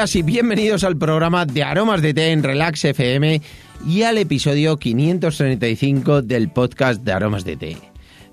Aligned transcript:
Así, 0.00 0.22
bienvenidos 0.22 0.84
al 0.84 0.96
programa 0.96 1.44
de 1.44 1.62
Aromas 1.62 2.00
de 2.00 2.14
Té 2.14 2.32
en 2.32 2.42
Relax 2.42 2.86
FM 2.86 3.42
y 3.86 4.02
al 4.02 4.18
episodio 4.18 4.78
535 4.78 6.22
del 6.22 6.48
podcast 6.48 7.02
de 7.02 7.12
Aromas 7.12 7.44
de 7.44 7.56
Té. 7.56 7.76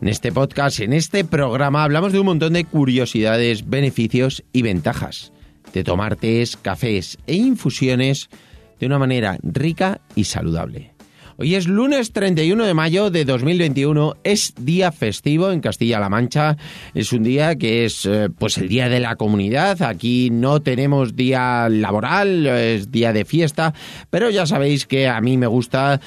En 0.01 0.07
este 0.07 0.31
podcast, 0.31 0.79
en 0.79 0.93
este 0.93 1.25
programa, 1.25 1.83
hablamos 1.83 2.13
de 2.13 2.19
un 2.19 2.27
montón 2.27 2.53
de 2.53 2.63
curiosidades, 2.63 3.69
beneficios 3.69 4.43
y 4.53 4.61
ventajas 4.61 5.33
de 5.73 5.83
tomar 5.83 6.15
tés, 6.15 6.55
cafés 6.55 7.17
e 7.27 7.35
infusiones 7.35 8.29
de 8.79 8.85
una 8.85 8.97
manera 8.97 9.37
rica 9.43 9.99
y 10.15 10.23
saludable. 10.23 10.93
Hoy 11.41 11.55
es 11.55 11.69
lunes 11.69 12.11
31 12.11 12.65
de 12.65 12.73
mayo 12.73 13.11
de 13.11 13.23
2021, 13.23 14.17
es 14.25 14.53
día 14.59 14.91
festivo 14.91 15.51
en 15.51 15.61
Castilla-La 15.61 16.09
Mancha, 16.09 16.57
es 16.93 17.13
un 17.13 17.23
día 17.23 17.55
que 17.55 17.85
es 17.85 18.05
eh, 18.05 18.27
pues 18.37 18.57
el 18.57 18.67
día 18.67 18.89
de 18.89 18.99
la 18.99 19.15
comunidad, 19.15 19.81
aquí 19.83 20.31
no 20.31 20.61
tenemos 20.61 21.15
día 21.15 21.69
laboral, 21.69 22.45
es 22.45 22.91
día 22.91 23.13
de 23.13 23.23
fiesta, 23.23 23.73
pero 24.09 24.29
ya 24.29 24.45
sabéis 24.45 24.85
que 24.85 25.07
a 25.07 25.21
mí 25.21 25.37
me 25.37 25.47
gusta 25.47 26.01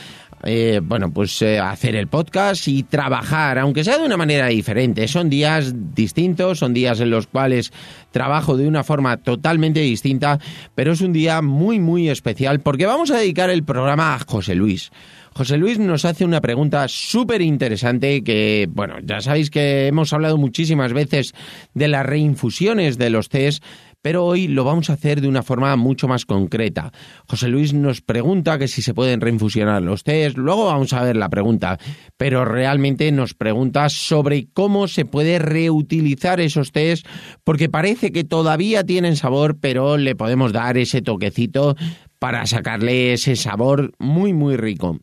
eh, 0.45 0.80
bueno, 0.82 1.12
pues 1.12 1.41
eh, 1.42 1.59
hacer 1.59 1.95
el 1.95 2.09
podcast 2.09 2.66
y 2.66 2.82
trabajar, 2.82 3.59
aunque 3.59 3.84
sea 3.84 3.98
de 3.98 4.06
una 4.06 4.16
manera 4.16 4.48
diferente. 4.48 5.06
Son 5.06 5.30
días 5.30 5.73
distintos, 5.95 6.59
son 6.59 6.74
días 6.74 7.01
en 7.01 7.10
los 7.10 7.27
cuales 7.27 7.73
trabajo 8.10 8.56
de 8.56 8.66
una 8.66 8.82
forma 8.82 9.18
totalmente 9.18 9.80
distinta, 9.80 10.38
pero 10.74 10.92
es 10.92 11.01
un 11.01 11.12
día 11.12 11.42
muy, 11.42 11.78
muy 11.78 12.09
especial 12.09 12.60
porque 12.60 12.87
vamos 12.87 13.10
a 13.10 13.18
dedicar 13.18 13.51
el 13.51 13.62
programa 13.62 14.15
a 14.15 14.18
José 14.18 14.55
Luis. 14.55 14.91
José 15.34 15.56
Luis 15.56 15.78
nos 15.78 16.05
hace 16.05 16.27
una 16.27 16.43
pregunta 16.43 16.87
súper 16.88 17.40
interesante 17.40 18.23
que, 18.23 18.68
bueno, 18.70 18.96
ya 19.02 19.20
sabéis 19.23 19.51
que 19.51 19.87
hemos 19.87 20.12
hablado 20.12 20.37
muchísimas 20.37 20.93
veces 20.93 21.34
de 21.73 21.88
las 21.88 22.04
reinfusiones 22.04 22.98
de 22.98 23.09
los 23.09 23.30
test, 23.30 23.65
pero 24.02 24.27
hoy 24.27 24.49
lo 24.49 24.65
vamos 24.65 24.90
a 24.90 24.95
hacer 24.95 25.21
de 25.21 25.29
una 25.29 25.43
forma 25.43 25.74
mucho 25.77 26.09
más 26.09 26.27
concreta. 26.27 26.93
José 27.27 27.49
Luis 27.49 27.73
nos 27.73 28.01
pregunta 28.01 28.59
que 28.59 28.68
si 28.68 28.82
se 28.82 28.93
pueden 28.93 29.21
reinfusionar 29.21 29.80
los 29.82 30.02
test, 30.04 30.37
luego 30.37 30.66
vamos 30.66 30.93
a 30.93 31.02
ver 31.02 31.16
la 31.16 31.30
pregunta, 31.30 31.79
pero 32.16 32.45
realmente 32.45 33.10
nos 33.12 33.35
pregunta 33.35 33.88
sobre 33.88 34.49
cómo 34.52 34.88
se 34.88 35.04
puede 35.04 35.38
reutilizar 35.38 36.40
esos 36.40 36.73
test, 36.73 37.07
porque 37.45 37.68
parece 37.68 38.12
que 38.12 38.24
todavía 38.24 38.85
tienen 38.85 39.16
sabor, 39.16 39.59
pero 39.59 39.96
le 39.96 40.16
podemos 40.16 40.52
dar 40.52 40.77
ese 40.77 41.01
toquecito 41.01 41.77
para 42.18 42.46
sacarle 42.46 43.12
ese 43.12 43.37
sabor 43.37 43.93
muy, 43.99 44.32
muy 44.32 44.57
rico. 44.57 44.99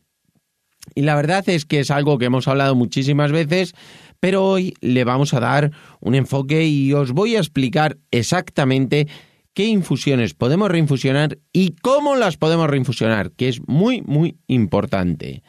Y 0.94 1.02
la 1.02 1.14
verdad 1.14 1.48
es 1.48 1.66
que 1.66 1.80
es 1.80 1.90
algo 1.90 2.18
que 2.18 2.26
hemos 2.26 2.48
hablado 2.48 2.74
muchísimas 2.74 3.32
veces, 3.32 3.74
pero 4.20 4.44
hoy 4.44 4.74
le 4.80 5.04
vamos 5.04 5.34
a 5.34 5.40
dar 5.40 5.72
un 6.00 6.14
enfoque 6.14 6.66
y 6.66 6.92
os 6.92 7.12
voy 7.12 7.36
a 7.36 7.40
explicar 7.40 7.98
exactamente 8.10 9.08
qué 9.54 9.64
infusiones 9.64 10.34
podemos 10.34 10.70
reinfusionar 10.70 11.38
y 11.52 11.74
cómo 11.82 12.14
las 12.16 12.36
podemos 12.36 12.68
reinfusionar, 12.68 13.32
que 13.32 13.48
es 13.48 13.66
muy, 13.66 14.02
muy 14.02 14.36
importante. 14.46 15.42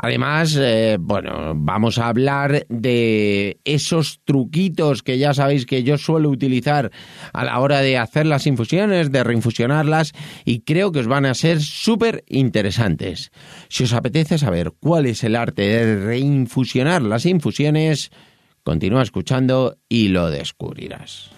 Además, 0.00 0.56
eh, 0.56 0.96
bueno, 1.00 1.54
vamos 1.56 1.98
a 1.98 2.06
hablar 2.06 2.64
de 2.68 3.58
esos 3.64 4.20
truquitos 4.24 5.02
que 5.02 5.18
ya 5.18 5.34
sabéis 5.34 5.66
que 5.66 5.82
yo 5.82 5.98
suelo 5.98 6.30
utilizar 6.30 6.92
a 7.32 7.44
la 7.44 7.58
hora 7.58 7.80
de 7.80 7.98
hacer 7.98 8.24
las 8.24 8.46
infusiones, 8.46 9.10
de 9.10 9.24
reinfusionarlas, 9.24 10.12
y 10.44 10.60
creo 10.60 10.92
que 10.92 11.00
os 11.00 11.08
van 11.08 11.26
a 11.26 11.34
ser 11.34 11.60
súper 11.60 12.22
interesantes. 12.28 13.32
Si 13.68 13.84
os 13.84 13.92
apetece 13.92 14.38
saber 14.38 14.72
cuál 14.78 15.06
es 15.06 15.24
el 15.24 15.34
arte 15.34 15.62
de 15.62 16.04
reinfusionar 16.04 17.02
las 17.02 17.26
infusiones, 17.26 18.10
continúa 18.62 19.02
escuchando 19.02 19.78
y 19.88 20.08
lo 20.08 20.30
descubrirás. 20.30 21.37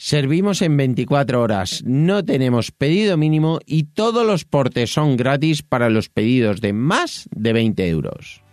Servimos 0.00 0.62
en 0.62 0.76
24 0.76 1.42
horas, 1.42 1.82
no 1.84 2.24
tenemos 2.24 2.70
pedido 2.70 3.16
mínimo 3.16 3.58
y 3.66 3.82
todos 3.82 4.24
los 4.24 4.44
portes 4.44 4.92
son 4.92 5.16
gratis 5.16 5.64
para 5.64 5.90
los 5.90 6.08
pedidos 6.08 6.60
de 6.60 6.72
más 6.72 7.28
de 7.32 7.52
20 7.52 7.88
euros. 7.88 8.44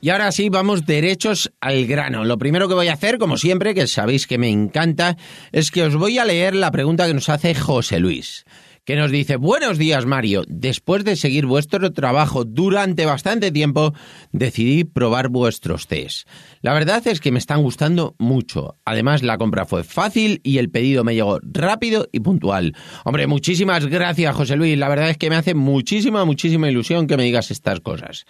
Y 0.00 0.10
ahora 0.10 0.32
sí, 0.32 0.48
vamos 0.48 0.84
derechos 0.84 1.52
al 1.60 1.86
grano. 1.86 2.24
Lo 2.24 2.36
primero 2.36 2.66
que 2.66 2.74
voy 2.74 2.88
a 2.88 2.94
hacer, 2.94 3.18
como 3.18 3.36
siempre, 3.36 3.72
que 3.72 3.86
sabéis 3.86 4.26
que 4.26 4.38
me 4.38 4.48
encanta, 4.48 5.16
es 5.52 5.70
que 5.70 5.84
os 5.84 5.94
voy 5.94 6.18
a 6.18 6.24
leer 6.24 6.56
la 6.56 6.72
pregunta 6.72 7.06
que 7.06 7.14
nos 7.14 7.28
hace 7.28 7.54
José 7.54 8.00
Luis 8.00 8.44
que 8.84 8.96
nos 8.96 9.12
dice, 9.12 9.36
buenos 9.36 9.78
días 9.78 10.06
Mario, 10.06 10.42
después 10.48 11.04
de 11.04 11.14
seguir 11.14 11.46
vuestro 11.46 11.92
trabajo 11.92 12.44
durante 12.44 13.06
bastante 13.06 13.52
tiempo, 13.52 13.94
decidí 14.32 14.82
probar 14.82 15.28
vuestros 15.28 15.86
test. 15.86 16.26
La 16.62 16.74
verdad 16.74 17.06
es 17.06 17.20
que 17.20 17.30
me 17.30 17.38
están 17.38 17.62
gustando 17.62 18.16
mucho. 18.18 18.78
Además, 18.84 19.22
la 19.22 19.38
compra 19.38 19.66
fue 19.66 19.84
fácil 19.84 20.40
y 20.42 20.58
el 20.58 20.68
pedido 20.68 21.04
me 21.04 21.14
llegó 21.14 21.38
rápido 21.42 22.08
y 22.10 22.18
puntual. 22.20 22.74
Hombre, 23.04 23.28
muchísimas 23.28 23.86
gracias 23.86 24.34
José 24.34 24.56
Luis, 24.56 24.76
la 24.76 24.88
verdad 24.88 25.10
es 25.10 25.16
que 25.16 25.30
me 25.30 25.36
hace 25.36 25.54
muchísima, 25.54 26.24
muchísima 26.24 26.68
ilusión 26.68 27.06
que 27.06 27.16
me 27.16 27.22
digas 27.22 27.52
estas 27.52 27.78
cosas. 27.78 28.24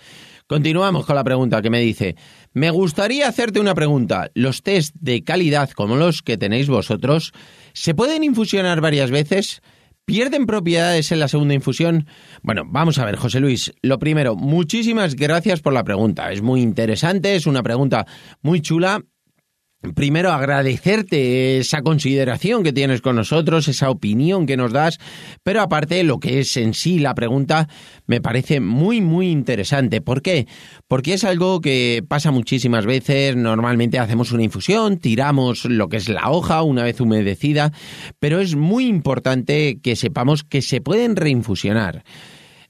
Continuamos 0.47 1.07
con 1.07 1.17
la 1.17 1.25
pregunta 1.25 1.63
que 1.63 1.71
me 1.71 1.81
dice, 1.81 2.15
me 2.53 2.71
gustaría 2.71 3.27
hacerte 3.27 3.59
una 3.59 3.75
pregunta. 3.75 4.31
¿Los 4.35 4.63
test 4.63 4.95
de 5.01 5.25
calidad 5.25 5.71
como 5.71 5.97
los 5.97 6.21
que 6.21 6.37
tenéis 6.37 6.69
vosotros 6.69 7.33
se 7.73 7.95
pueden 7.95 8.23
infusionar 8.23 8.83
varias 8.83 9.11
veces? 9.11 9.63
¿Pierden 10.05 10.47
propiedades 10.47 11.13
en 11.13 11.21
la 11.21 11.29
segunda 11.29 11.55
infusión? 11.55 12.07
Bueno, 12.43 12.63
vamos 12.67 12.99
a 12.99 13.05
ver, 13.05 13.17
José 13.17 13.39
Luis. 13.39 13.73
Lo 13.83 14.01
primero, 14.01 14.35
muchísimas 14.35 15.15
gracias 15.15 15.61
por 15.61 15.73
la 15.73 15.85
pregunta. 15.85 16.33
Es 16.33 16.43
muy 16.43 16.61
interesante, 16.61 17.37
es 17.37 17.47
una 17.47 17.63
pregunta 17.63 18.07
muy 18.43 18.61
chula 18.61 19.05
Primero, 19.97 20.31
agradecerte 20.31 21.59
esa 21.59 21.83
consideración 21.83 22.63
que 22.63 22.73
tienes 22.73 23.01
con 23.01 23.17
nosotros, 23.17 23.67
esa 23.67 23.91
opinión 23.91 24.47
que 24.47 24.57
nos 24.57 24.73
das, 24.73 24.99
pero 25.43 25.61
aparte 25.61 26.05
lo 26.05 26.21
que 26.21 26.39
es 26.39 26.57
en 26.57 26.73
sí 26.73 27.01
la 27.01 27.17
pregunta 27.17 27.69
me 28.07 28.21
parece 28.21 28.61
muy, 28.61 29.01
muy 29.01 29.29
interesante. 29.29 30.01
¿Por 30.01 30.23
qué? 30.23 30.47
Porque 30.87 31.15
es 31.15 31.25
algo 31.25 31.61
que 31.61 32.05
pasa 32.07 32.31
muchísimas 32.31 32.87
veces, 32.87 33.35
normalmente 33.35 33.99
hacemos 33.99 34.31
una 34.31 34.45
infusión, 34.45 34.99
tiramos 34.99 35.65
lo 35.65 35.89
que 35.89 35.97
es 35.97 36.09
la 36.09 36.31
hoja 36.31 36.63
una 36.63 36.85
vez 36.85 37.01
humedecida, 37.01 37.73
pero 38.21 38.39
es 38.39 38.55
muy 38.55 38.87
importante 38.87 39.81
que 39.83 39.97
sepamos 39.97 40.45
que 40.45 40.63
se 40.63 40.81
pueden 40.81 41.17
reinfusionar. 41.17 42.05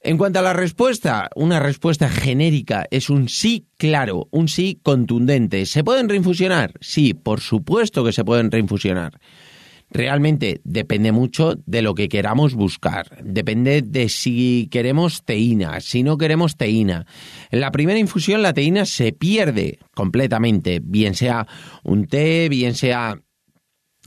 En 0.05 0.19
cuanto 0.19 0.41
a 0.41 0.43
la 0.43 0.53
respuesta, 0.53 1.31
una 1.37 1.61
respuesta 1.61 2.09
genérica 2.09 2.87
es 2.91 3.09
un 3.09 3.29
sí 3.29 3.69
claro, 3.77 4.27
un 4.33 4.49
sí 4.49 4.81
contundente. 4.83 5.65
¿Se 5.65 5.85
pueden 5.85 6.09
reinfusionar? 6.09 6.73
Sí, 6.81 7.15
por 7.15 7.41
supuesto 7.41 8.05
que 8.05 8.13
se 8.13 8.25
pueden 8.25 8.51
reinfusionar. 8.51 9.21
Realmente 9.91 10.61
depende 10.65 11.13
mucho 11.13 11.55
de 11.67 11.83
lo 11.83 11.95
que 11.95 12.09
queramos 12.09 12.55
buscar. 12.55 13.23
Depende 13.23 13.83
de 13.83 14.09
si 14.09 14.67
queremos 14.73 15.23
teína, 15.23 15.81
si 15.81 16.03
no 16.03 16.19
queremos 16.19 16.57
teína. 16.57 17.07
En 17.53 17.61
la 17.61 17.71
primera 17.71 18.01
infusión 18.01 18.43
la 18.43 18.55
teína 18.55 18.87
se 18.87 19.13
pierde 19.13 19.79
completamente, 19.95 20.81
bien 20.83 21.15
sea 21.15 21.47
un 21.85 22.07
té, 22.07 22.49
bien 22.49 22.75
sea 22.75 23.21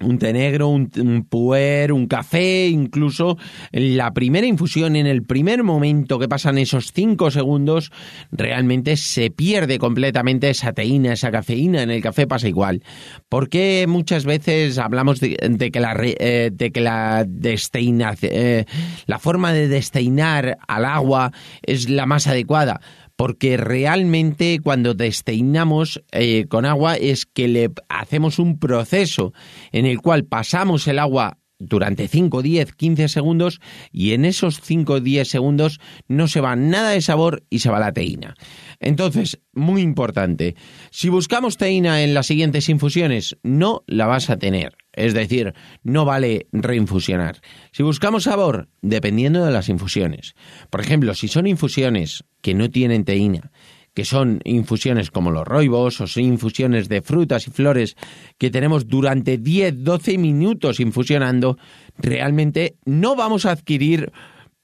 un 0.02 0.20
té 0.20 0.34
negro, 0.34 0.68
un, 0.68 0.90
puer, 1.30 1.94
un 1.94 2.08
café, 2.08 2.68
incluso 2.68 3.38
la 3.72 4.12
primera 4.14 4.46
infusión, 4.46 4.98
en 4.98 5.08
el 5.08 5.24
primer 5.24 5.64
momento 5.64 6.20
que 6.20 6.28
pasan 6.28 6.58
esos 6.58 6.92
cinco 6.92 7.32
segundos, 7.32 7.94
realmente 8.30 8.98
se 8.98 9.30
pierde 9.32 9.80
completamente 9.80 10.50
esa 10.50 10.74
teína, 10.74 11.14
esa 11.14 11.32
cafeína. 11.32 11.82
En 11.82 11.92
el 11.92 12.02
café 12.02 12.28
pasa 12.28 12.50
igual. 12.50 12.84
Porque 13.30 13.86
muchas 13.88 14.26
veces 14.26 14.78
hablamos 14.80 15.22
de, 15.22 15.38
que 15.72 15.80
la 15.80 15.96
eh, 16.02 16.52
de 16.52 16.72
que 16.72 16.82
la 16.82 17.24
desteina, 17.26 18.16
eh, 18.22 18.66
la 19.06 19.20
forma 19.20 19.54
de 19.54 19.70
desteinar 19.70 20.58
al 20.68 20.84
agua 20.84 21.32
es 21.62 21.90
la 21.90 22.06
más 22.06 22.28
adecuada? 22.28 22.82
Porque 23.16 23.58
realmente 23.58 24.60
cuando 24.62 24.94
desteinamos 24.94 26.04
eh, 26.12 26.48
con 26.48 26.66
agua 26.66 26.96
es 26.96 27.26
que 27.26 27.48
le 27.48 27.72
hacemos 27.90 28.40
un 28.40 28.60
proceso 28.60 29.34
en 29.72 29.86
el 29.86 30.02
cual 30.02 30.26
pasamos 30.26 30.88
el 30.88 31.00
agua 31.00 31.38
durante 31.60 32.08
5, 32.08 32.42
10, 32.42 32.74
15 32.74 33.08
segundos 33.08 33.62
y 33.92 34.14
en 34.14 34.26
esos 34.26 34.60
5, 34.62 35.00
10 35.00 35.28
segundos 35.28 35.80
no 36.08 36.28
se 36.28 36.42
va 36.42 36.56
nada 36.56 36.92
de 36.92 37.02
sabor 37.02 37.44
y 37.50 37.60
se 37.60 37.70
va 37.70 37.80
la 37.80 37.94
teína. 37.94 38.36
Entonces, 38.80 39.40
muy 39.54 39.82
importante, 39.82 40.56
si 40.92 41.10
buscamos 41.10 41.58
teína 41.58 42.04
en 42.04 42.14
las 42.14 42.28
siguientes 42.28 42.70
infusiones, 42.70 43.38
no 43.44 43.84
la 43.88 44.08
vas 44.08 44.30
a 44.30 44.38
tener. 44.38 44.76
Es 44.94 45.14
decir, 45.14 45.54
no 45.84 46.06
vale 46.06 46.48
reinfusionar. 46.52 47.42
Si 47.72 47.84
buscamos 47.84 48.24
sabor, 48.24 48.70
dependiendo 48.82 49.46
de 49.46 49.52
las 49.52 49.70
infusiones. 49.70 50.36
Por 50.70 50.82
ejemplo, 50.82 51.14
si 51.14 51.28
son 51.28 51.48
infusiones 51.48 52.24
que 52.42 52.54
no 52.54 52.70
tienen 52.70 53.04
teína, 53.04 53.52
que 53.96 54.06
son 54.06 54.42
infusiones 54.44 55.10
como 55.10 55.32
los 55.32 55.48
roibos 55.48 56.02
o 56.02 56.20
infusiones 56.20 56.90
de 56.90 57.02
frutas 57.02 57.48
y 57.48 57.52
flores 57.52 57.96
que 58.38 58.52
tenemos 58.52 58.88
durante 58.88 59.40
10-12 59.40 60.20
minutos 60.20 60.80
infusionando, 60.80 61.58
realmente 61.98 62.76
no 62.86 63.16
vamos 63.16 63.46
a 63.46 63.52
adquirir 63.52 64.12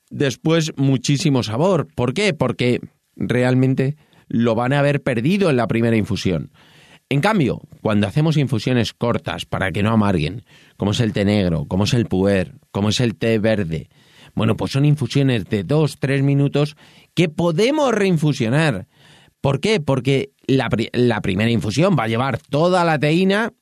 después 0.09 0.73
muchísimo 0.75 1.43
sabor. 1.43 1.87
¿Por 1.95 2.13
qué? 2.13 2.33
Porque 2.33 2.81
realmente 3.15 3.95
lo 4.27 4.53
van 4.53 4.73
a 4.73 4.79
haber 4.79 5.01
perdido 5.01 5.49
en 5.49 5.55
la 5.55 5.67
primera 5.67 5.95
infusión. 5.95 6.51
En 7.09 7.21
cambio, 7.21 7.61
cuando 7.81 8.07
hacemos 8.07 8.37
infusiones 8.37 8.93
cortas 8.93 9.45
para 9.45 9.71
que 9.71 9.83
no 9.83 9.91
amarguen, 9.91 10.43
como 10.77 10.91
es 10.91 10.99
el 10.99 11.13
té 11.13 11.25
negro, 11.25 11.65
como 11.65 11.85
es 11.85 11.93
el 11.93 12.05
puer, 12.05 12.53
como 12.71 12.89
es 12.89 12.99
el 12.99 13.15
té 13.15 13.39
verde, 13.39 13.89
bueno, 14.33 14.55
pues 14.55 14.71
son 14.71 14.85
infusiones 14.85 15.45
de 15.45 15.65
2-3 15.65 16.21
minutos 16.23 16.75
que 17.13 17.29
podemos 17.29 17.93
reinfusionar. 17.93 18.87
¿Por 19.41 19.59
qué? 19.59 19.79
Porque 19.79 20.31
la, 20.47 20.69
primera 21.21 21.49
infusión 21.49 21.95
va 21.97 22.03
a 22.03 22.07
llevar 22.07 22.37
toda 22.37 22.85
la 22.85 22.99
teína 22.99 23.53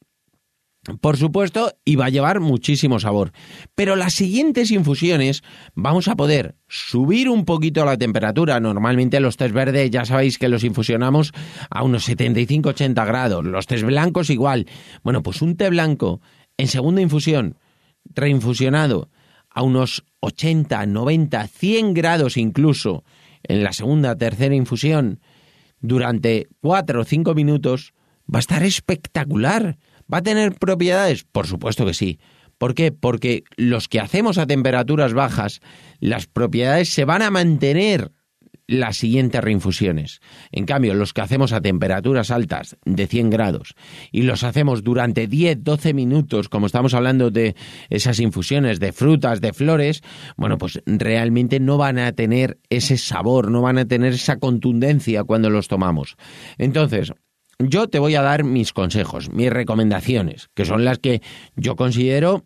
por 1.02 1.18
supuesto, 1.18 1.74
y 1.84 1.98
va 1.98 2.06
a 2.06 2.10
llevar 2.10 2.40
muchísimo 2.40 3.00
sabor. 3.00 3.32
Pero 3.76 3.96
las 3.96 4.14
siguientes 4.14 4.72
infusiones 4.72 5.44
vamos 5.76 6.08
a 6.08 6.16
poder 6.16 6.56
subir 6.68 7.30
un 7.30 7.46
poquito 7.46 7.84
la 7.86 7.98
temperatura. 7.98 8.60
Normalmente 8.60 9.20
los 9.20 9.38
tés 9.38 9.52
verdes 9.52 9.92
ya 9.92 10.06
sabéis 10.06 10.38
que 10.38 10.50
los 10.50 10.64
infusionamos 10.64 11.34
a 11.70 11.84
unos 11.84 12.08
75-80 12.10 13.06
grados. 13.06 13.46
Los 13.46 13.68
tés 13.68 13.84
blancos 13.84 14.30
igual. 14.30 14.68
Bueno, 15.04 15.22
pues 15.22 15.42
un 15.42 15.58
té 15.58 15.70
blanco 15.70 16.22
en 16.58 16.68
segunda 16.68 17.02
infusión, 17.02 17.58
reinfusionado 18.06 19.10
a 19.50 19.64
unos 19.64 20.06
80, 20.22 20.86
90, 20.86 21.48
100 21.48 21.94
grados 21.94 22.38
incluso 22.38 23.04
en 23.44 23.64
la 23.64 23.74
segunda, 23.74 24.18
tercera 24.18 24.56
infusión 24.56 25.20
durante 25.82 26.48
4 26.62 27.02
o 27.02 27.04
5 27.04 27.34
minutos, 27.36 27.94
va 28.32 28.40
a 28.40 28.46
estar 28.46 28.64
espectacular 28.64 29.78
¿Va 30.12 30.20
a 30.20 30.24
tener 30.24 30.56
propiedades? 30.56 31.24
Por 31.24 31.46
supuesto 31.46 31.86
que 31.86 31.94
sí. 31.94 32.20
¿Por 32.58 32.74
qué? 32.74 32.92
Porque 32.92 33.44
los 33.58 33.88
que 33.88 34.00
hacemos 34.00 34.38
a 34.38 34.48
temperaturas 34.48 35.14
bajas, 35.14 35.62
las 36.00 36.26
propiedades 36.26 36.90
se 36.90 37.06
van 37.06 37.22
a 37.22 37.30
mantener 37.30 38.12
las 38.70 38.98
siguientes 38.98 39.42
reinfusiones. 39.42 40.22
En 40.52 40.66
cambio, 40.66 40.94
los 40.94 41.14
que 41.14 41.22
hacemos 41.22 41.54
a 41.54 41.62
temperaturas 41.62 42.30
altas 42.30 42.78
de 42.86 43.08
100 43.08 43.30
grados 43.32 43.74
y 44.12 44.22
los 44.22 44.44
hacemos 44.44 44.84
durante 44.84 45.28
10, 45.28 45.64
12 45.64 45.94
minutos, 45.94 46.50
como 46.50 46.68
estamos 46.68 46.94
hablando 46.94 47.32
de 47.32 47.56
esas 47.90 48.20
infusiones 48.20 48.80
de 48.80 48.94
frutas, 48.94 49.42
de 49.42 49.54
flores, 49.54 50.04
bueno, 50.38 50.58
pues 50.58 50.82
realmente 50.86 51.60
no 51.60 51.78
van 51.78 51.98
a 51.98 52.12
tener 52.12 52.60
ese 52.70 52.98
sabor, 52.98 53.50
no 53.50 53.62
van 53.62 53.80
a 53.80 53.86
tener 53.86 54.14
esa 54.14 54.38
contundencia 54.38 55.24
cuando 55.24 55.50
los 55.50 55.68
tomamos. 55.68 56.16
Entonces, 56.58 57.12
yo 57.58 57.90
te 57.90 58.00
voy 58.00 58.16
a 58.16 58.22
dar 58.22 58.44
mis 58.44 58.72
consejos, 58.72 59.32
mis 59.32 59.50
recomendaciones, 59.50 60.50
que 60.54 60.66
son 60.66 60.86
las 60.86 61.00
que 61.00 61.22
yo 61.56 61.76
considero 61.76 62.46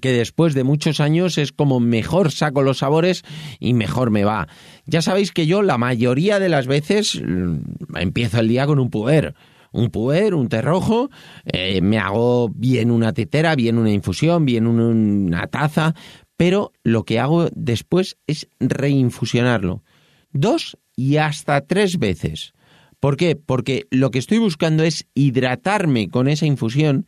que 0.00 0.12
después 0.12 0.54
de 0.54 0.64
muchos 0.64 1.00
años 1.00 1.38
es 1.38 1.52
como 1.52 1.80
mejor 1.80 2.30
saco 2.30 2.62
los 2.62 2.78
sabores 2.78 3.22
y 3.58 3.74
mejor 3.74 4.10
me 4.10 4.24
va. 4.24 4.48
Ya 4.86 5.02
sabéis 5.02 5.32
que 5.32 5.46
yo 5.46 5.62
la 5.62 5.78
mayoría 5.78 6.38
de 6.38 6.48
las 6.48 6.66
veces 6.66 7.20
mm, 7.20 7.96
empiezo 7.96 8.40
el 8.40 8.48
día 8.48 8.66
con 8.66 8.78
un 8.78 8.90
puer. 8.90 9.34
Un 9.74 9.90
puer, 9.90 10.34
un 10.34 10.50
té 10.50 10.60
rojo, 10.60 11.08
eh, 11.46 11.80
me 11.80 11.98
hago 11.98 12.50
bien 12.50 12.90
una 12.90 13.14
tetera, 13.14 13.54
bien 13.54 13.78
una 13.78 13.90
infusión, 13.90 14.44
bien 14.44 14.66
una 14.66 15.46
taza, 15.46 15.94
pero 16.36 16.72
lo 16.84 17.04
que 17.04 17.18
hago 17.18 17.48
después 17.54 18.18
es 18.26 18.48
reinfusionarlo. 18.60 19.82
Dos 20.30 20.76
y 20.94 21.16
hasta 21.16 21.62
tres 21.62 21.98
veces. 21.98 22.52
¿Por 23.00 23.16
qué? 23.16 23.34
Porque 23.34 23.86
lo 23.90 24.10
que 24.10 24.18
estoy 24.18 24.38
buscando 24.38 24.84
es 24.84 25.06
hidratarme 25.14 26.08
con 26.08 26.28
esa 26.28 26.44
infusión 26.44 27.06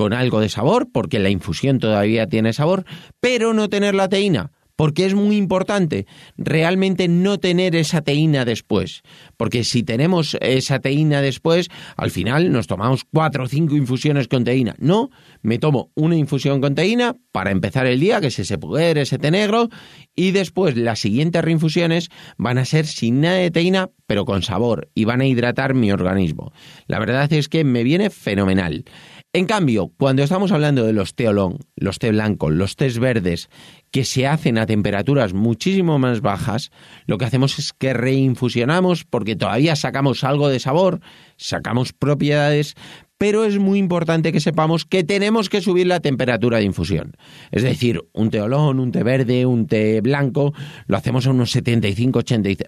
con 0.00 0.14
algo 0.14 0.40
de 0.40 0.48
sabor, 0.48 0.88
porque 0.90 1.18
la 1.18 1.28
infusión 1.28 1.78
todavía 1.78 2.26
tiene 2.26 2.54
sabor, 2.54 2.86
pero 3.20 3.52
no 3.52 3.68
tener 3.68 3.94
la 3.94 4.08
teína 4.08 4.50
porque 4.80 5.04
es 5.04 5.12
muy 5.12 5.36
importante 5.36 6.06
realmente 6.38 7.06
no 7.06 7.38
tener 7.38 7.76
esa 7.76 8.00
teína 8.00 8.46
después, 8.46 9.02
porque 9.36 9.62
si 9.62 9.82
tenemos 9.82 10.38
esa 10.40 10.78
teína 10.78 11.20
después, 11.20 11.68
al 11.98 12.10
final 12.10 12.50
nos 12.50 12.66
tomamos 12.66 13.04
cuatro 13.04 13.44
o 13.44 13.46
cinco 13.46 13.76
infusiones 13.76 14.26
con 14.26 14.42
teína. 14.42 14.76
No, 14.78 15.10
me 15.42 15.58
tomo 15.58 15.90
una 15.94 16.16
infusión 16.16 16.62
con 16.62 16.74
teína 16.74 17.14
para 17.30 17.50
empezar 17.50 17.84
el 17.84 18.00
día, 18.00 18.22
que 18.22 18.28
es 18.28 18.38
ese 18.38 18.56
poder, 18.56 18.96
ese 18.96 19.18
té 19.18 19.30
negro, 19.30 19.68
y 20.16 20.30
después 20.30 20.74
las 20.78 20.98
siguientes 20.98 21.44
reinfusiones 21.44 22.08
van 22.38 22.56
a 22.56 22.64
ser 22.64 22.86
sin 22.86 23.20
nada 23.20 23.36
de 23.36 23.50
teína, 23.50 23.90
pero 24.06 24.24
con 24.24 24.40
sabor, 24.40 24.88
y 24.94 25.04
van 25.04 25.20
a 25.20 25.26
hidratar 25.26 25.74
mi 25.74 25.92
organismo. 25.92 26.54
La 26.86 26.98
verdad 26.98 27.30
es 27.34 27.50
que 27.50 27.64
me 27.64 27.84
viene 27.84 28.08
fenomenal. 28.08 28.86
En 29.32 29.46
cambio, 29.46 29.92
cuando 29.96 30.24
estamos 30.24 30.50
hablando 30.50 30.84
de 30.84 30.92
los 30.92 31.14
té 31.14 31.28
olón, 31.28 31.58
los 31.76 32.00
té 32.00 32.10
blancos, 32.10 32.50
los 32.50 32.74
tés 32.74 32.98
verdes, 32.98 33.48
que 33.92 34.04
se 34.04 34.26
hacen 34.26 34.58
a 34.58 34.66
temperaturas 34.66 35.34
muchísimo 35.34 36.00
más 36.00 36.20
bajas, 36.20 36.72
lo 37.06 37.16
que 37.16 37.26
hacemos 37.26 37.60
es 37.60 37.72
que 37.72 37.92
reinfusionamos 37.92 39.04
porque 39.04 39.36
todavía 39.36 39.76
sacamos 39.76 40.24
algo 40.24 40.48
de 40.48 40.58
sabor, 40.58 41.00
sacamos 41.36 41.92
propiedades, 41.92 42.74
pero 43.20 43.44
es 43.44 43.58
muy 43.58 43.78
importante 43.78 44.32
que 44.32 44.40
sepamos 44.40 44.86
que 44.86 45.04
tenemos 45.04 45.50
que 45.50 45.60
subir 45.60 45.86
la 45.86 46.00
temperatura 46.00 46.56
de 46.56 46.64
infusión. 46.64 47.18
Es 47.50 47.62
decir, 47.62 48.00
un 48.14 48.30
té 48.30 48.40
olón, 48.40 48.80
un 48.80 48.92
té 48.92 49.02
verde, 49.02 49.44
un 49.44 49.66
té 49.66 50.00
blanco, 50.00 50.54
lo 50.86 50.96
hacemos 50.96 51.26
a 51.26 51.30
unos 51.30 51.50
75, 51.50 52.20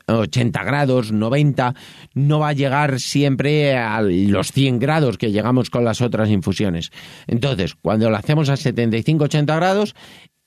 80, 0.07 0.63
grados, 0.63 1.11
90, 1.11 1.75
no 2.13 2.41
va 2.41 2.51
a 2.51 2.53
llegar 2.53 3.01
siempre 3.01 3.79
a 3.79 4.03
los 4.03 4.53
100 4.53 4.79
grados 4.79 5.17
que 5.17 5.33
llegamos 5.33 5.71
con 5.71 5.87
las 5.87 6.03
otras 6.03 6.29
infusiones. 6.29 6.91
Entonces, 7.27 7.75
cuando 7.75 8.11
lo 8.11 8.17
hacemos 8.19 8.51
a 8.51 8.59
75, 8.59 9.25
80 9.25 9.57
grados, 9.57 9.95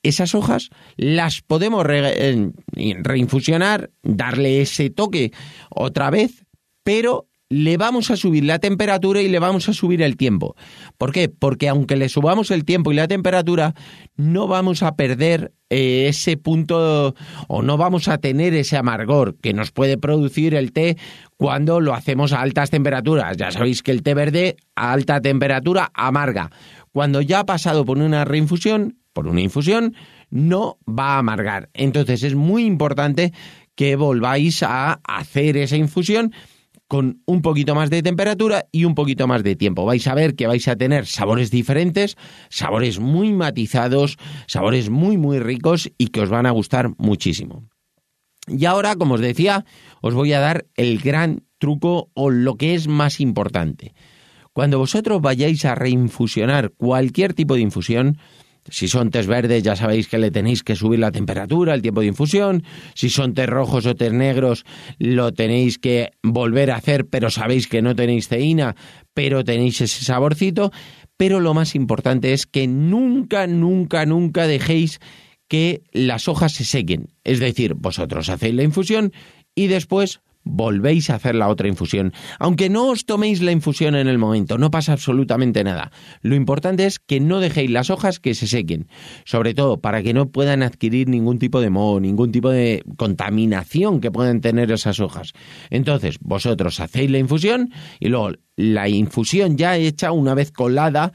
esas 0.04 0.36
hojas 0.36 0.70
las 0.96 1.42
podemos 1.42 1.84
reinfusionar, 1.84 3.90
darle 4.04 4.60
ese 4.60 4.88
toque 4.88 5.32
otra 5.68 6.10
vez, 6.10 6.46
pero 6.84 7.25
le 7.48 7.76
vamos 7.76 8.10
a 8.10 8.16
subir 8.16 8.44
la 8.44 8.58
temperatura 8.58 9.20
y 9.22 9.28
le 9.28 9.38
vamos 9.38 9.68
a 9.68 9.72
subir 9.72 10.02
el 10.02 10.16
tiempo. 10.16 10.56
¿Por 10.98 11.12
qué? 11.12 11.28
Porque 11.28 11.68
aunque 11.68 11.96
le 11.96 12.08
subamos 12.08 12.50
el 12.50 12.64
tiempo 12.64 12.92
y 12.92 12.96
la 12.96 13.08
temperatura, 13.08 13.74
no 14.16 14.48
vamos 14.48 14.82
a 14.82 14.96
perder 14.96 15.52
eh, 15.70 16.06
ese 16.08 16.36
punto 16.36 17.14
o 17.48 17.62
no 17.62 17.76
vamos 17.76 18.08
a 18.08 18.18
tener 18.18 18.54
ese 18.54 18.76
amargor 18.76 19.36
que 19.36 19.52
nos 19.52 19.70
puede 19.70 19.96
producir 19.96 20.54
el 20.54 20.72
té 20.72 20.96
cuando 21.36 21.80
lo 21.80 21.94
hacemos 21.94 22.32
a 22.32 22.40
altas 22.40 22.70
temperaturas. 22.70 23.36
Ya 23.36 23.50
sabéis 23.52 23.82
que 23.82 23.92
el 23.92 24.02
té 24.02 24.14
verde 24.14 24.56
a 24.74 24.92
alta 24.92 25.20
temperatura 25.20 25.90
amarga. 25.94 26.50
Cuando 26.92 27.20
ya 27.20 27.40
ha 27.40 27.46
pasado 27.46 27.84
por 27.84 27.98
una 27.98 28.24
reinfusión, 28.24 28.98
por 29.12 29.28
una 29.28 29.40
infusión, 29.40 29.94
no 30.30 30.78
va 30.88 31.14
a 31.14 31.18
amargar. 31.18 31.70
Entonces 31.74 32.22
es 32.24 32.34
muy 32.34 32.64
importante 32.64 33.32
que 33.76 33.94
volváis 33.94 34.62
a 34.62 35.00
hacer 35.04 35.56
esa 35.58 35.76
infusión 35.76 36.32
con 36.88 37.22
un 37.26 37.42
poquito 37.42 37.74
más 37.74 37.90
de 37.90 38.02
temperatura 38.02 38.66
y 38.70 38.84
un 38.84 38.94
poquito 38.94 39.26
más 39.26 39.42
de 39.42 39.56
tiempo. 39.56 39.84
Vais 39.84 40.06
a 40.06 40.14
ver 40.14 40.36
que 40.36 40.46
vais 40.46 40.66
a 40.68 40.76
tener 40.76 41.06
sabores 41.06 41.50
diferentes, 41.50 42.16
sabores 42.48 43.00
muy 43.00 43.32
matizados, 43.32 44.18
sabores 44.46 44.90
muy 44.90 45.16
muy 45.16 45.38
ricos 45.38 45.90
y 45.98 46.08
que 46.08 46.20
os 46.20 46.30
van 46.30 46.46
a 46.46 46.52
gustar 46.52 46.90
muchísimo. 46.98 47.64
Y 48.46 48.64
ahora, 48.64 48.94
como 48.94 49.14
os 49.14 49.20
decía, 49.20 49.64
os 50.00 50.14
voy 50.14 50.32
a 50.32 50.40
dar 50.40 50.66
el 50.76 50.98
gran 50.98 51.44
truco 51.58 52.10
o 52.14 52.30
lo 52.30 52.56
que 52.56 52.74
es 52.74 52.86
más 52.86 53.20
importante. 53.20 53.94
Cuando 54.52 54.78
vosotros 54.78 55.20
vayáis 55.20 55.64
a 55.64 55.74
reinfusionar 55.74 56.70
cualquier 56.70 57.34
tipo 57.34 57.54
de 57.54 57.60
infusión, 57.60 58.18
si 58.68 58.88
son 58.88 59.10
tés 59.10 59.26
verdes, 59.26 59.62
ya 59.62 59.76
sabéis 59.76 60.08
que 60.08 60.18
le 60.18 60.30
tenéis 60.30 60.62
que 60.62 60.76
subir 60.76 60.98
la 60.98 61.12
temperatura, 61.12 61.74
el 61.74 61.82
tiempo 61.82 62.00
de 62.00 62.08
infusión. 62.08 62.64
Si 62.94 63.10
son 63.10 63.34
tés 63.34 63.48
rojos 63.48 63.86
o 63.86 63.94
tés 63.94 64.12
negros, 64.12 64.64
lo 64.98 65.32
tenéis 65.32 65.78
que 65.78 66.10
volver 66.22 66.70
a 66.70 66.76
hacer, 66.76 67.06
pero 67.06 67.30
sabéis 67.30 67.66
que 67.68 67.82
no 67.82 67.94
tenéis 67.94 68.28
teína, 68.28 68.76
pero 69.14 69.44
tenéis 69.44 69.80
ese 69.80 70.04
saborcito. 70.04 70.72
Pero 71.16 71.40
lo 71.40 71.54
más 71.54 71.74
importante 71.74 72.32
es 72.32 72.46
que 72.46 72.66
nunca, 72.66 73.46
nunca, 73.46 74.04
nunca 74.04 74.46
dejéis 74.46 75.00
que 75.48 75.82
las 75.92 76.28
hojas 76.28 76.52
se 76.52 76.64
sequen. 76.64 77.08
Es 77.24 77.38
decir, 77.38 77.74
vosotros 77.74 78.28
hacéis 78.28 78.54
la 78.54 78.64
infusión 78.64 79.12
y 79.54 79.68
después 79.68 80.20
volvéis 80.46 81.10
a 81.10 81.16
hacer 81.16 81.34
la 81.34 81.48
otra 81.48 81.68
infusión. 81.68 82.12
Aunque 82.38 82.70
no 82.70 82.88
os 82.88 83.04
toméis 83.04 83.42
la 83.42 83.52
infusión 83.52 83.94
en 83.96 84.08
el 84.08 84.16
momento, 84.16 84.56
no 84.56 84.70
pasa 84.70 84.92
absolutamente 84.92 85.62
nada. 85.64 85.90
Lo 86.22 86.34
importante 86.36 86.86
es 86.86 86.98
que 86.98 87.20
no 87.20 87.40
dejéis 87.40 87.70
las 87.70 87.90
hojas 87.90 88.20
que 88.20 88.34
se 88.34 88.46
sequen, 88.46 88.88
sobre 89.24 89.52
todo 89.52 89.80
para 89.80 90.02
que 90.02 90.14
no 90.14 90.30
puedan 90.30 90.62
adquirir 90.62 91.08
ningún 91.08 91.38
tipo 91.38 91.60
de 91.60 91.68
moho, 91.68 92.00
ningún 92.00 92.32
tipo 92.32 92.48
de 92.48 92.84
contaminación 92.96 94.00
que 94.00 94.10
puedan 94.10 94.40
tener 94.40 94.70
esas 94.70 95.00
hojas. 95.00 95.32
Entonces, 95.68 96.16
vosotros 96.20 96.80
hacéis 96.80 97.10
la 97.10 97.18
infusión 97.18 97.72
y 97.98 98.08
luego 98.08 98.32
la 98.56 98.88
infusión 98.88 99.58
ya 99.58 99.76
hecha, 99.76 100.12
una 100.12 100.34
vez 100.34 100.52
colada, 100.52 101.12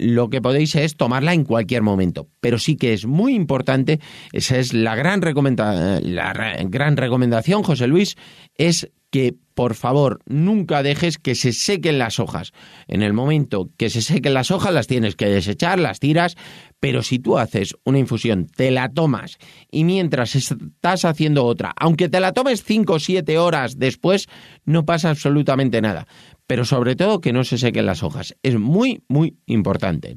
lo 0.00 0.30
que 0.30 0.40
podéis 0.40 0.74
es 0.76 0.96
tomarla 0.96 1.34
en 1.34 1.44
cualquier 1.44 1.82
momento. 1.82 2.28
Pero 2.40 2.58
sí 2.58 2.76
que 2.76 2.94
es 2.94 3.06
muy 3.06 3.34
importante, 3.34 4.00
esa 4.32 4.58
es 4.58 4.72
la 4.72 4.96
gran, 4.96 5.20
la 5.20 6.32
gran 6.64 6.96
recomendación, 6.96 7.62
José 7.62 7.86
Luis, 7.86 8.16
es 8.56 8.90
que 9.10 9.36
por 9.60 9.74
favor 9.74 10.20
nunca 10.24 10.82
dejes 10.82 11.18
que 11.18 11.34
se 11.34 11.52
sequen 11.52 11.98
las 11.98 12.18
hojas. 12.18 12.52
En 12.88 13.02
el 13.02 13.12
momento 13.12 13.68
que 13.76 13.90
se 13.90 14.00
sequen 14.00 14.32
las 14.32 14.50
hojas 14.50 14.72
las 14.72 14.86
tienes 14.86 15.16
que 15.16 15.26
desechar, 15.26 15.78
las 15.78 16.00
tiras, 16.00 16.34
pero 16.80 17.02
si 17.02 17.18
tú 17.18 17.36
haces 17.36 17.76
una 17.84 17.98
infusión, 17.98 18.46
te 18.46 18.70
la 18.70 18.88
tomas 18.88 19.36
y 19.70 19.84
mientras 19.84 20.34
estás 20.34 21.04
haciendo 21.04 21.44
otra, 21.44 21.74
aunque 21.76 22.08
te 22.08 22.20
la 22.20 22.32
tomes 22.32 22.64
5 22.64 22.94
o 22.94 22.98
7 22.98 23.36
horas 23.36 23.78
después, 23.78 24.28
no 24.64 24.86
pasa 24.86 25.10
absolutamente 25.10 25.82
nada 25.82 26.06
pero 26.46 26.64
sobre 26.64 26.96
todo 26.96 27.20
que 27.20 27.32
no 27.32 27.44
se 27.44 27.58
sequen 27.58 27.86
las 27.86 28.02
hojas. 28.02 28.34
Es 28.42 28.58
muy, 28.58 29.04
muy 29.06 29.36
importante. 29.46 30.16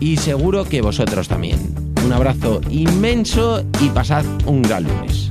Y 0.00 0.16
seguro 0.16 0.64
que 0.64 0.82
vosotros 0.82 1.28
también. 1.28 1.58
Un 2.04 2.12
abrazo 2.12 2.60
inmenso 2.70 3.64
y 3.80 3.88
pasad 3.88 4.24
un 4.46 4.62
gran 4.62 4.84
lunes. 4.84 5.25